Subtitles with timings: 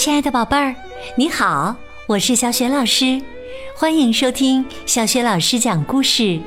[0.00, 0.74] 亲爱的宝贝儿，
[1.14, 1.76] 你好，
[2.06, 3.20] 我是小雪老师，
[3.76, 6.40] 欢迎收听小雪老师讲故事，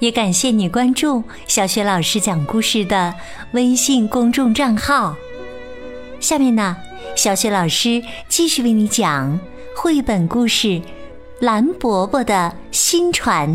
[0.00, 3.14] 也感谢你关注小雪老师讲故事的
[3.52, 5.14] 微信公众账号。
[6.18, 6.76] 下面呢，
[7.14, 9.38] 小雪老师继续为你讲
[9.76, 10.66] 绘本故事
[11.38, 13.48] 《蓝伯伯的新船》。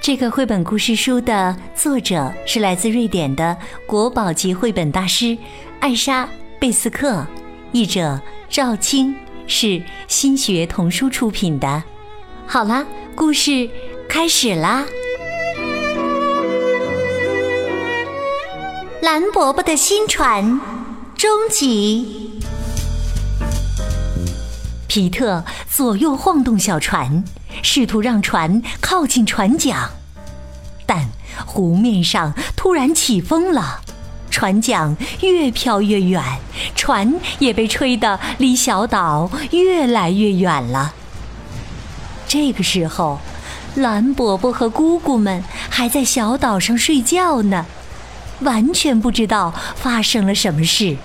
[0.00, 5.36] 这个绘本故事书的作者是来自瑞典的国宝级绘本大师
[5.80, 6.24] 艾莎·
[6.60, 7.26] 贝斯克，
[7.72, 9.14] 译者赵青，
[9.46, 11.82] 是新学童书出品的。
[12.46, 12.84] 好啦，
[13.14, 13.70] 故事
[14.08, 14.84] 开始啦！
[19.02, 20.60] 蓝伯伯的新船
[21.16, 22.40] 终极。
[24.88, 27.24] 皮特左右晃动小船。
[27.62, 29.90] 试图让船靠近船桨，
[30.86, 31.10] 但
[31.44, 33.82] 湖面上突然起风了，
[34.30, 36.22] 船桨越飘越远，
[36.74, 40.94] 船也被吹得离小岛越来越远了。
[42.26, 43.18] 这个时候，
[43.74, 47.66] 蓝伯伯和姑姑们还在小岛上睡觉呢，
[48.40, 50.96] 完全不知道发生了什么事。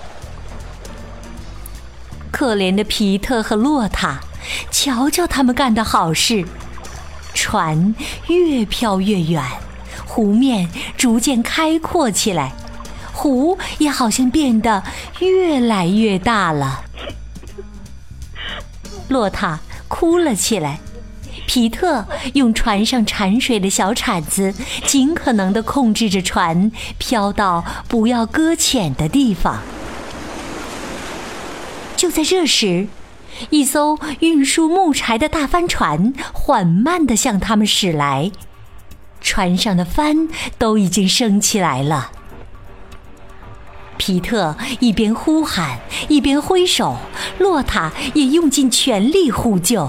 [2.30, 4.20] 可怜的皮特和洛塔。
[4.70, 6.46] 瞧瞧他们干的好事，
[7.34, 7.96] 船
[8.28, 9.42] 越飘越远，
[10.06, 12.52] 湖面逐渐开阔起来，
[13.16, 14.82] 湖也好像变得
[15.20, 16.84] 越来越大了。
[19.08, 19.58] 洛塔
[19.88, 20.78] 哭了起来，
[21.46, 29.62] 皮特用船上铲水的小铲子，尽可能地控制着船飘到不要搁浅的地方。
[31.96, 32.88] 就在这时。
[33.50, 38.32] 一艘运输木柴的大帆船缓慢地向他们驶来，
[39.20, 42.12] 船上的帆都已经升起来了。
[43.96, 46.96] 皮特一边呼喊，一边挥手，
[47.38, 49.88] 洛塔也用尽全力呼救。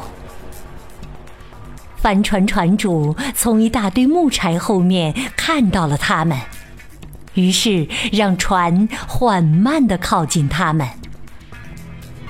[1.97, 6.37] 帆船船主从一大堆木柴后面看到了他们，
[7.33, 10.87] 于是让船缓慢地靠近他们。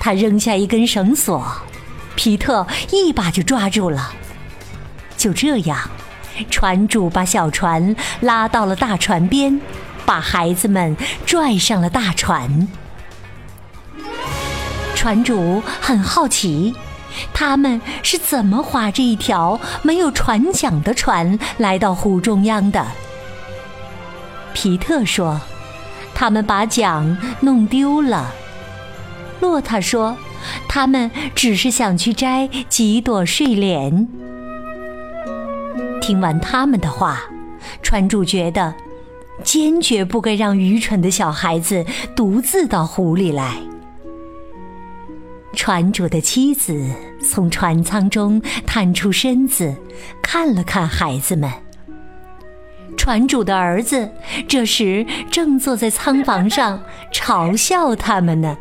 [0.00, 1.44] 他扔下一根绳索，
[2.16, 4.12] 皮特一把就抓住了。
[5.16, 5.78] 就这样，
[6.50, 9.60] 船主把小船拉到了大船边，
[10.08, 10.96] 把孩子们
[11.26, 12.66] 拽上了大船。
[14.94, 16.74] 船主很好奇，
[17.34, 22.86] 他们是怎么划着一条没有船桨的船来到湖中央的。
[24.54, 25.38] 皮特说
[26.16, 28.32] ：“他们把桨弄丢了。”
[29.40, 30.16] 洛塔说
[30.66, 34.08] ：“他们只是想去摘几朵睡莲。”
[36.00, 37.20] 听完他们的话，
[37.82, 38.74] 船主觉得
[39.42, 41.84] 坚决不该让愚蠢的小孩子
[42.14, 43.56] 独自到湖里来。
[45.54, 46.88] 船主的妻子
[47.22, 49.74] 从船舱中探出身子，
[50.22, 51.50] 看了看孩子们。
[52.96, 54.10] 船主的儿子
[54.46, 56.80] 这时正坐在舱房上
[57.12, 58.56] 嘲笑他们呢。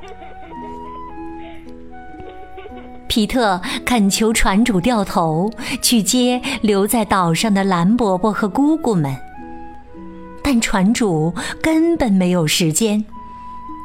[3.08, 5.52] 皮特恳求船主掉头
[5.82, 9.16] 去接留在岛上的蓝伯伯和姑姑们，
[10.50, 13.04] 但船主根本没有时间，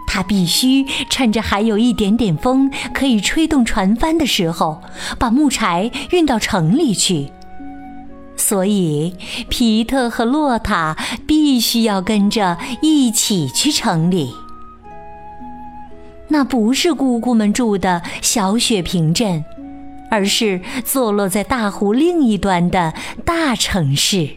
[0.07, 4.81] 他必须趁着还有一点点风可以吹动船帆的时候，
[5.19, 7.33] 把木柴运到城里去。
[8.37, 9.17] 所以，
[9.49, 10.97] 皮特和洛塔
[11.27, 14.33] 必须要跟着一起去城里。
[16.29, 19.45] 那不是姑姑们住的小雪平镇，
[20.13, 24.37] 而是坐落在大湖另一端的大城市。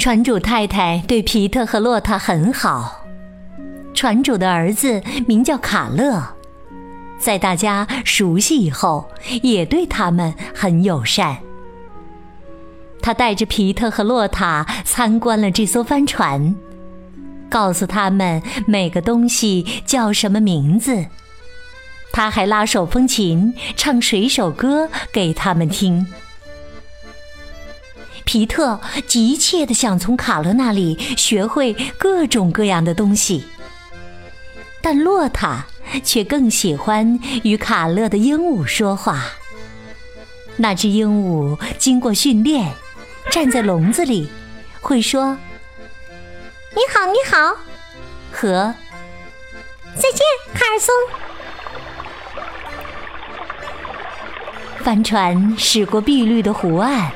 [0.00, 3.04] 船主太太对皮特和洛塔很好，
[3.92, 6.24] 船主的儿子名叫卡勒，
[7.18, 9.06] 在大家熟悉以后，
[9.42, 11.36] 也对他们很友善。
[13.02, 16.56] 他带着皮特和洛塔参观了这艘帆船。
[17.50, 21.04] 告诉他们每个东西叫什么名字，
[22.10, 26.06] 他还拉手风琴唱水手歌给他们听。
[28.30, 28.78] 皮特
[29.08, 33.44] 急切地想从卡勒那里学会各种各样的东西，
[34.80, 35.66] 但洛塔
[36.04, 39.20] 却更喜欢与卡勒的鹦鹉说话。
[40.58, 42.72] 那只鹦鹉经过训练，
[43.32, 44.30] 站在笼子里，
[44.80, 45.36] 会说。
[46.72, 47.56] 你好，你好，
[48.30, 48.72] 和
[49.96, 50.20] 再见，
[50.54, 50.94] 卡尔松。
[54.84, 57.10] 帆船驶过碧绿的湖岸，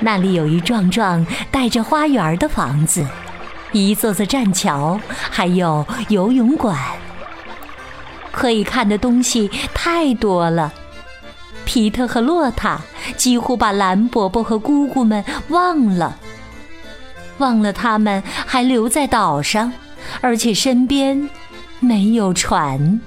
[0.00, 3.06] 那里有一幢幢带着花园的房子，
[3.72, 6.76] 一座座栈桥，还有游泳馆。
[8.32, 10.72] 可以看的东西太多了，
[11.64, 12.80] 皮特和洛塔
[13.16, 16.16] 几乎把蓝伯伯和姑姑们忘了，
[17.38, 19.72] 忘了他们还留在岛上，
[20.20, 21.28] 而且身边
[21.80, 23.00] 没有船。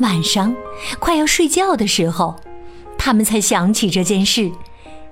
[0.00, 0.54] 晚上
[0.98, 2.38] 快要睡觉的时候，
[3.06, 4.50] 他们才想起这件事，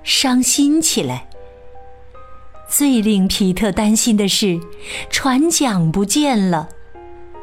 [0.03, 1.27] 伤心起来。
[2.67, 4.59] 最令皮特担心的是，
[5.09, 6.67] 船桨不见了。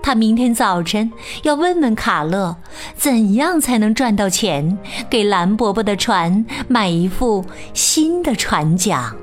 [0.03, 1.11] 他明天早晨
[1.45, 2.59] 要问问卡勒，
[2.95, 4.77] 怎样才能赚到钱，
[5.09, 9.17] 给蓝伯伯的船买一副新的船桨。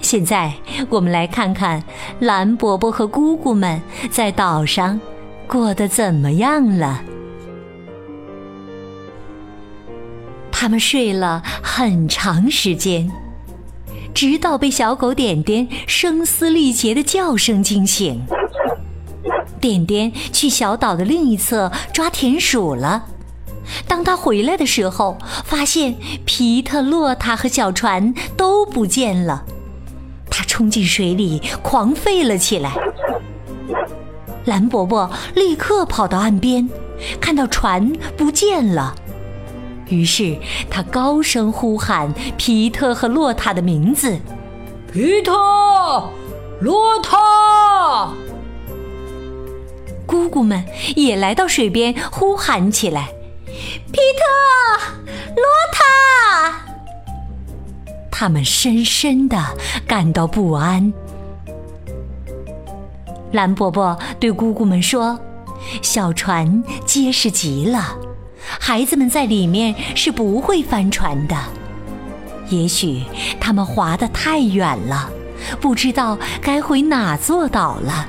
[0.00, 0.54] 现在，
[0.88, 1.84] 我们来看看
[2.18, 4.98] 蓝伯伯和姑姑们在岛上
[5.46, 7.02] 过得怎么样了。
[10.60, 13.08] 他们睡了很长时间，
[14.12, 18.20] 直到被小狗点点声嘶力竭的叫声惊醒。
[19.60, 23.04] 点点去小岛的另一侧抓田鼠了。
[23.86, 25.94] 当他回来的时候，发现
[26.24, 29.44] 皮特、洛塔和小船都不见了。
[30.28, 32.74] 他冲进水里，狂吠了起来。
[34.44, 36.68] 蓝伯伯立刻跑到岸边，
[37.20, 38.96] 看到船不见了。
[39.88, 40.36] 于是
[40.70, 44.18] 他高声呼喊皮特和洛塔的名字
[44.92, 45.32] ：“皮特，
[46.60, 48.12] 洛塔！”
[50.06, 50.64] 姑姑们
[50.96, 53.08] 也来到水边呼喊起来
[53.92, 54.24] ：“皮特，
[55.36, 56.60] 洛塔！”
[58.10, 59.42] 他们深深的
[59.86, 60.92] 感到不安。
[63.32, 65.20] 蓝伯伯对姑姑们说
[65.82, 67.96] ：“小船结实极了。”
[68.58, 71.36] 孩子们在里面是不会翻船的，
[72.48, 73.02] 也许
[73.40, 75.10] 他们划得太远了，
[75.60, 78.06] 不知道该回哪座岛了。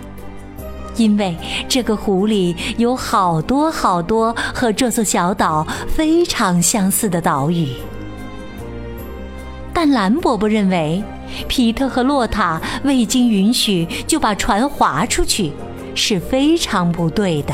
[0.97, 1.37] 因为
[1.69, 7.69] 这个湖里有好多好多和这座小岛非常相似的岛屿。
[9.73, 11.01] 但蓝伯伯认为，
[11.47, 15.53] 皮特和洛塔未经允许就把船划出去，
[15.95, 17.53] 是非常不对的。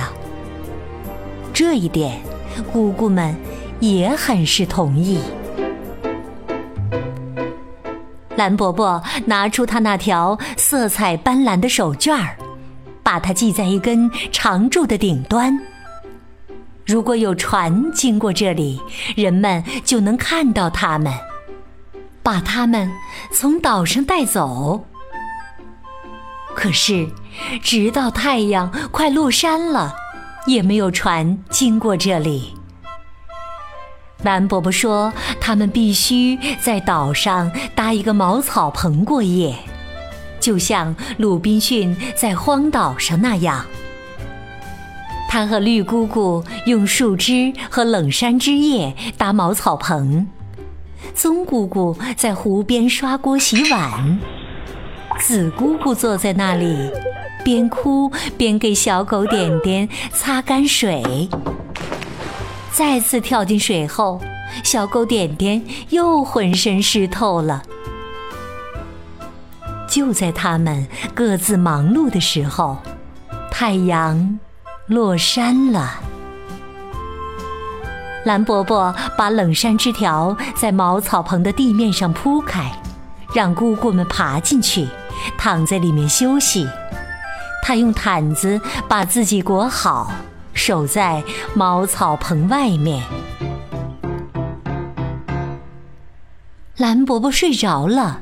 [1.54, 2.20] 这一点。
[2.64, 3.36] 姑姑们
[3.80, 5.20] 也很是同意。
[8.36, 12.36] 蓝伯伯拿出他那条色彩斑斓的手绢儿，
[13.02, 15.58] 把它系在一根长柱的顶端。
[16.86, 18.82] 如果有船经过这里，
[19.16, 21.14] 人们就能看到它们，
[22.22, 22.92] 把它们
[23.32, 24.86] 从岛上带走。
[26.54, 27.08] 可是，
[27.62, 29.96] 直到太阳快落山了。
[30.46, 32.54] 也没有船经过这里。
[34.24, 39.56] 蓝伯伯说：“他们必须在岛上搭一个茅草棚过夜，
[40.40, 43.66] 就像鲁滨逊在荒岛上那样。”
[45.30, 50.26] 他和绿姑姑用树枝和冷杉枝叶搭茅草棚，
[51.14, 54.18] 棕姑姑在湖边刷锅洗碗，
[55.20, 56.90] 紫姑姑坐在那里。
[57.44, 61.30] 边哭边给小狗点点擦干水，
[62.72, 64.20] 再次跳进水后，
[64.64, 67.64] 小狗点点又浑身湿透了。
[69.88, 72.78] 就在他们各自忙碌的时候，
[73.52, 74.40] 太阳
[74.88, 76.00] 落山了。
[78.26, 82.72] 蓝伯伯把冷杉枝条在茅草棚的地面上铺开，
[83.36, 84.88] 让姑姑们爬进去，
[85.38, 86.68] 躺在里面休息。
[87.68, 90.12] 他用毯子把自己裹好，
[90.54, 91.24] 守在
[91.56, 93.04] 茅草棚外面。
[96.78, 98.22] 蓝伯伯睡着了，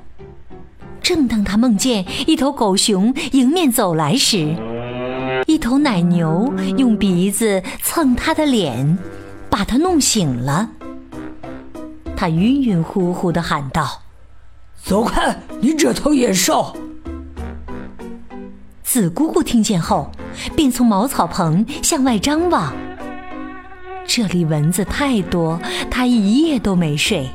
[1.01, 4.55] 正当他梦见一头狗熊迎面走来时，
[5.45, 8.97] 一头奶牛用鼻子蹭他的脸，
[9.49, 10.69] 把他弄醒了。
[12.15, 14.03] 他晕晕乎乎的喊道
[14.81, 16.73] ：“走开，你这头野兽！”
[18.93, 20.11] 紫姑姑听见后，
[20.55, 22.71] 便从茅草棚向外张望。
[24.05, 25.59] 这里蚊子太多，
[25.89, 27.27] 她一夜都没睡。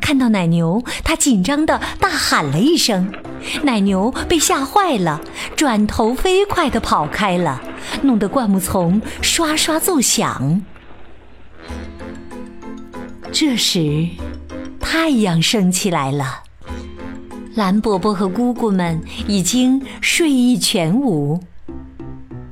[0.00, 3.08] 看到奶牛，她紧张的大喊了一声，
[3.62, 5.20] 奶牛被吓坏了，
[5.54, 7.62] 转头飞快的跑开了，
[8.02, 10.60] 弄得灌木丛刷刷作响。
[13.30, 14.08] 这时，
[14.80, 16.40] 太阳升起来了。
[17.54, 21.38] 蓝伯伯和姑姑们已经睡意全无。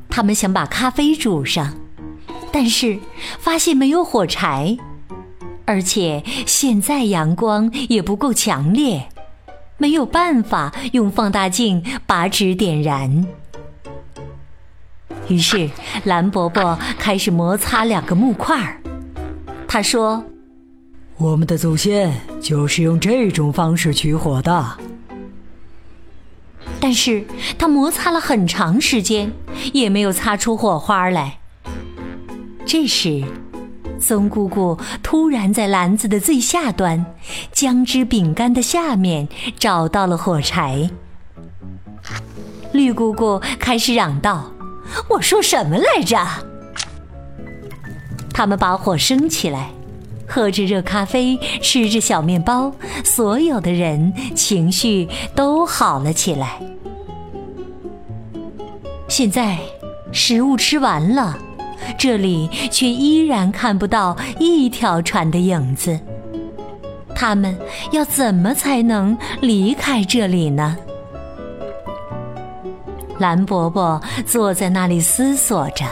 [0.08, 1.74] 他们想把咖啡煮上，
[2.52, 2.98] 但是
[3.40, 4.76] 发现没有火柴。
[5.64, 9.08] 而且现在阳光也不够强烈，
[9.76, 13.26] 没有办法用放大镜把纸点燃。
[15.28, 15.68] 于是
[16.04, 18.80] 蓝伯伯开始摩擦两个木块儿。
[19.66, 20.24] 他说
[21.18, 24.78] ：“我们的祖先就是用这种方式取火的。”
[26.82, 27.24] 但是
[27.56, 29.32] 他摩擦了很长时间，
[29.72, 31.38] 也没有擦出火花来。
[32.66, 33.22] 这时，
[34.00, 37.06] 松姑姑突然在篮子的最下端，
[37.52, 40.90] 姜汁饼干的下面找到了火柴。
[42.72, 44.50] 绿姑姑开始嚷道
[45.10, 46.18] ：“我说什么来着？”
[48.34, 49.70] 他们把火升起来，
[50.26, 52.74] 喝着热咖啡，吃着小面包，
[53.04, 56.58] 所有的人情绪都好了起来。
[59.14, 59.58] 现在，
[60.10, 61.36] 食物吃完了，
[61.98, 66.00] 这里却依然看不到一条船的影子。
[67.14, 67.54] 他们
[67.90, 70.78] 要怎么才能离开这里呢？
[73.18, 75.84] 蓝伯伯坐在那里思索着，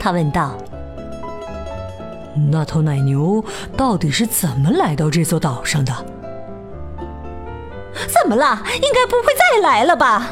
[0.00, 0.54] 他问道
[2.50, 3.44] ：“那头奶牛
[3.76, 5.92] 到底是怎么来到这座岛上的？
[8.08, 8.62] 怎么了？
[8.76, 10.30] 应该不会再来了吧？”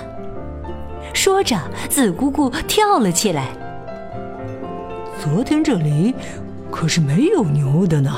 [1.14, 1.56] 说着，
[1.88, 3.49] 紫姑姑跳了起来。
[5.23, 6.12] 昨天这里
[6.71, 8.12] 可是没有牛的呢。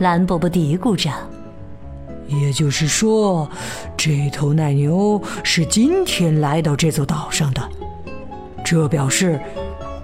[0.00, 1.10] 蓝伯伯嘀咕着。
[2.26, 3.48] 也就是说，
[3.96, 7.62] 这头奶牛是今天来到这座岛上的。
[8.64, 9.38] 这表示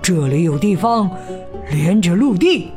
[0.02, 1.11] 这里有地方
[1.71, 2.73] 连着陆地。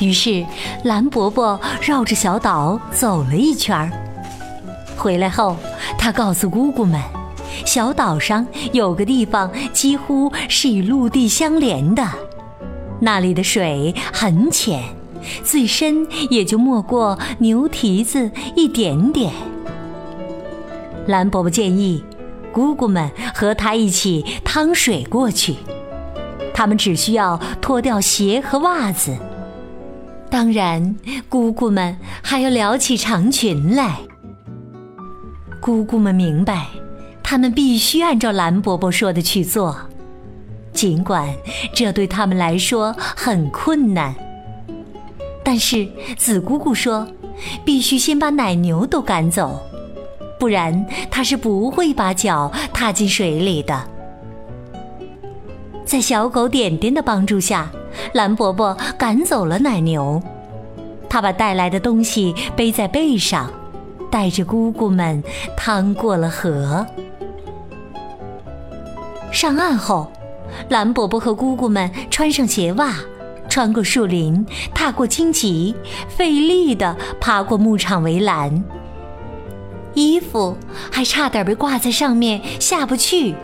[0.00, 0.44] 于是，
[0.82, 3.90] 蓝伯伯绕着小岛走了一圈儿。
[5.04, 5.54] 回来后，
[5.98, 6.98] 他告诉姑姑们，
[7.66, 12.02] 小岛上有个地方几乎是与陆地相连的，
[13.00, 14.82] 那里的水很浅，
[15.42, 19.30] 最深也就没过牛蹄子一点点。
[21.06, 22.02] 蓝伯伯建议
[22.50, 25.56] 姑姑们和他一起趟水过去，
[26.54, 29.14] 他们只需要脱掉鞋和袜子，
[30.30, 30.96] 当然，
[31.28, 33.98] 姑姑们还要撩起长裙来。
[35.64, 36.66] 姑姑们明白，
[37.22, 39.74] 他们必须按照蓝伯伯说的去做，
[40.74, 41.34] 尽管
[41.72, 44.14] 这对他们来说很困难。
[45.42, 47.08] 但是紫姑姑说，
[47.64, 49.58] 必须先把奶牛都赶走，
[50.38, 53.88] 不然她是不会把脚踏进水里的。
[55.86, 57.70] 在小狗点点的帮助下，
[58.12, 60.22] 蓝伯伯赶走了奶牛，
[61.08, 63.50] 他把带来的东西背在背上。
[64.14, 65.20] 带着姑姑们
[65.56, 66.86] 趟过了河，
[69.32, 70.08] 上岸后，
[70.68, 72.94] 蓝伯伯和姑姑们穿上鞋袜，
[73.48, 75.74] 穿过树林，踏过荆棘，
[76.06, 78.62] 费力地爬过牧场围栏，
[79.94, 80.56] 衣服
[80.92, 83.34] 还差点被挂在上面下不去。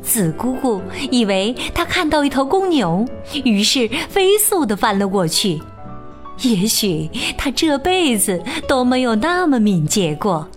[0.00, 0.80] 紫姑姑
[1.10, 3.04] 以为她看到一头公牛，
[3.42, 5.60] 于是飞速地翻了过去。
[6.42, 10.48] 也许他这辈子都没有那么敏捷过，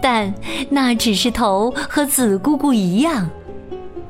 [0.00, 0.32] 但
[0.70, 3.28] 那只是头和紫姑姑一样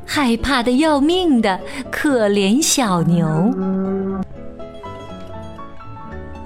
[0.05, 1.59] 害怕的要命的
[1.91, 3.27] 可怜小牛。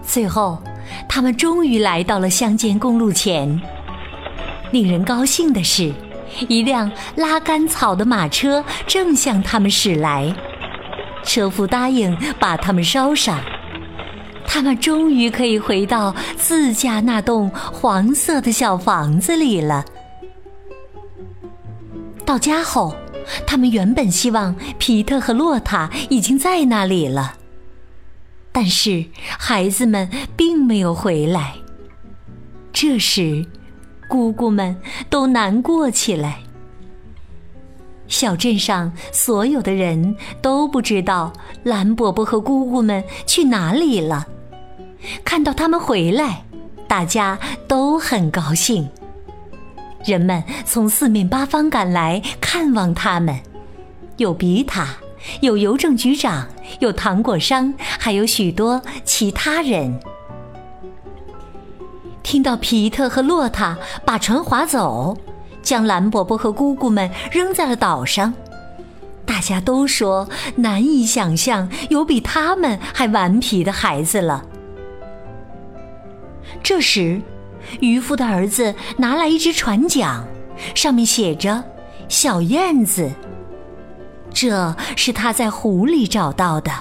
[0.05, 0.63] 最后，
[1.09, 3.61] 他们终于来到了乡间公路前。
[4.71, 5.93] 令人高兴的是，
[6.49, 10.35] 一辆拉干草的马车正向他们驶来，
[11.25, 13.39] 车夫答应把他们捎上。
[14.47, 19.85] 他们终于可以回到自家那栋黄色的小房子里了。
[22.25, 22.95] 到家后，
[23.47, 27.37] 他们原本希望皮特和洛塔已经在那里了，
[28.53, 29.05] 但是
[29.39, 31.55] 孩子们并没有回来。
[32.73, 33.45] 这时，
[34.09, 34.77] 姑姑们
[35.11, 36.41] 都难过起来。
[38.13, 41.33] 小镇上所有的人都不知道
[41.65, 44.27] 蓝伯伯和姑姑们去哪里了。
[45.25, 46.45] 看到他们回来，
[46.87, 48.87] 大家都很高兴。
[50.05, 53.41] 人们从四面八方赶来看望他们，
[54.19, 54.97] 有比塔，
[55.41, 56.47] 有邮政局长，
[56.81, 59.99] 有糖果商，还有许多其他人。
[62.23, 65.17] 听到皮特和洛塔把船划走，
[65.63, 68.35] 将蓝伯伯和姑姑们扔在了岛上，
[69.25, 74.45] 大家都说难以想象有比他们还顽皮的孩子了。
[76.63, 77.21] 这时，
[77.81, 80.25] 渔夫的儿子拿来一只船桨，
[80.75, 81.63] 上面写着
[82.09, 83.11] “小燕子”。
[84.35, 86.73] 这是他在湖里找到的。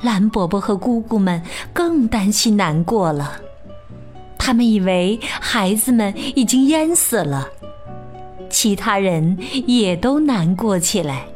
[0.00, 1.40] 蓝伯伯和姑姑们
[1.72, 3.40] 更担心难过了，
[4.44, 7.48] 他们以为孩子们已经淹死了，
[8.50, 11.26] 其他人也都难过起来。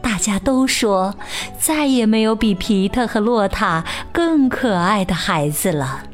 [0.00, 1.16] 大家都说，
[1.58, 6.04] 再也没有比皮特和洛塔更可爱的孩子了。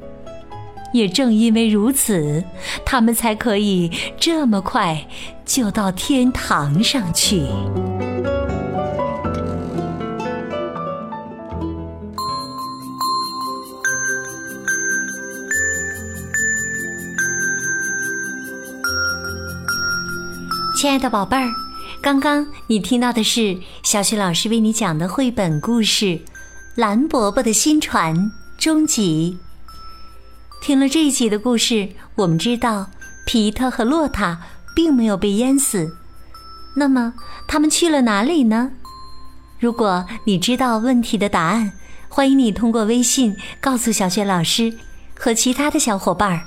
[0.95, 2.43] 也正因为如此，
[2.87, 5.07] 他们才可以这么快
[5.45, 7.43] 就到天堂上去。
[20.81, 21.51] 亲爱的宝贝儿，
[22.01, 26.05] 刚刚你听到的是小雪老师为你讲的绘本故事
[26.77, 28.17] 《蓝伯伯的新船》
[28.57, 29.37] 终集。
[30.63, 32.91] 听了这一集的故事，我们知道
[33.27, 34.39] 皮特和洛塔
[34.73, 35.97] 并没有被淹死。
[36.77, 37.15] 那么
[37.49, 38.71] 他们去了哪里呢？
[39.59, 41.73] 如果你知道问题的答案，
[42.09, 44.73] 欢迎你通过微信告诉小雪老师
[45.19, 46.47] 和其他的小伙伴儿。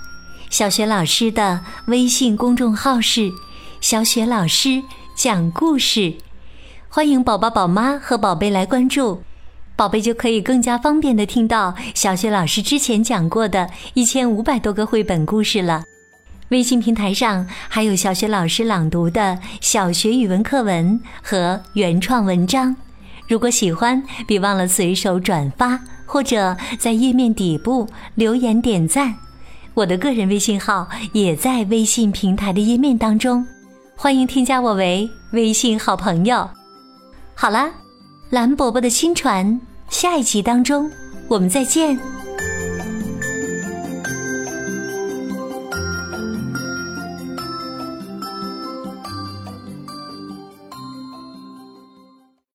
[0.50, 3.30] 小雪老师的微信公众号是。
[3.82, 4.84] 小雪老师
[5.16, 6.14] 讲故事，
[6.88, 9.24] 欢迎宝宝、宝妈和宝贝来关注，
[9.76, 15.84] 宝贝就可以更加方便的听到小雪老师之前讲过的一千五百多个绘本故事了。
[16.50, 22.76] 微信平台上还有小雪老师朗读的小学语文课文和原创文章。
[23.28, 29.16] 如果喜欢，别忘了随手转发或者在页面底部留言点赞。
[29.74, 33.44] 我的个人微信号也在微信平台的页面当中。
[34.02, 36.50] 欢迎添加我为微信好朋友。
[37.36, 37.70] 好了，
[38.32, 40.90] 蓝伯伯的新船，下一集当中
[41.28, 42.00] 我们再见。